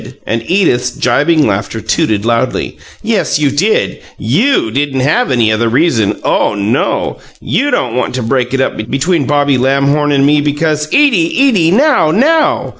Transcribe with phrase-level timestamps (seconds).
[0.25, 2.79] And Edith's gibing laughter tooted loudly.
[3.03, 3.99] "Yes, you did!
[4.17, 6.19] YOU didn't have any other reason!
[6.23, 7.19] OH no!
[7.39, 11.69] YOU don't want to break it up between Bobby Lamhorn and me because" "Edie, Edie!
[11.69, 12.69] Now, now!"